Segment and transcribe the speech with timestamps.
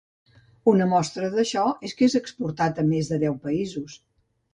[0.69, 3.99] Una mostra d'això és que és exportat a més de deu països.